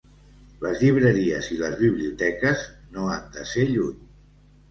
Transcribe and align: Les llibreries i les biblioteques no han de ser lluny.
Les 0.65 0.79
llibreries 0.83 1.49
i 1.55 1.57
les 1.59 1.75
biblioteques 1.81 2.63
no 2.95 3.05
han 3.17 3.27
de 3.37 3.47
ser 3.53 3.67
lluny. 3.75 4.01